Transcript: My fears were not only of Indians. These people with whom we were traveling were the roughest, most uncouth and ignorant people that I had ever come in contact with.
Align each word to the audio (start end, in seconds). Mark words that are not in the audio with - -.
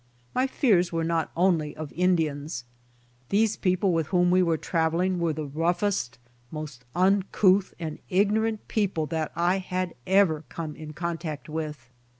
My 0.33 0.47
fears 0.47 0.91
were 0.91 1.03
not 1.03 1.29
only 1.37 1.75
of 1.75 1.93
Indians. 1.93 2.63
These 3.29 3.55
people 3.55 3.93
with 3.93 4.07
whom 4.07 4.31
we 4.31 4.41
were 4.41 4.57
traveling 4.57 5.19
were 5.19 5.31
the 5.31 5.45
roughest, 5.45 6.17
most 6.49 6.85
uncouth 6.95 7.75
and 7.79 7.99
ignorant 8.09 8.67
people 8.67 9.05
that 9.05 9.31
I 9.35 9.59
had 9.59 9.93
ever 10.07 10.43
come 10.49 10.75
in 10.75 10.93
contact 10.93 11.47
with. 11.49 11.91